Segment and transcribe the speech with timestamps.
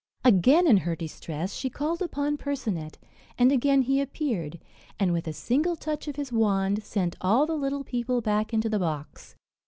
[0.23, 2.97] Again, in her distress, she called upon Percinet,
[3.37, 4.57] and again he appeared;
[4.99, 8.67] and, with a single touch of his wand, sent all the little people back into
[8.67, 9.35] the box.